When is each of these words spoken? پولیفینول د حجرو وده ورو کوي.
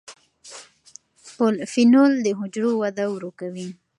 پولیفینول 1.35 2.11
د 2.25 2.27
حجرو 2.39 2.71
وده 2.81 3.05
ورو 3.09 3.31
کوي. 3.39 3.67